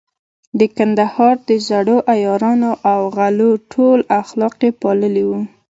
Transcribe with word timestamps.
د 0.59 0.61
کندهار 0.77 1.35
د 1.49 1.49
زړو 1.67 1.97
عیارانو 2.13 2.71
او 2.91 2.99
غلو 3.15 3.51
ټول 3.73 3.99
اخلاق 4.21 4.55
يې 4.65 4.71
پاللي 4.81 5.23
وو. 5.29 5.41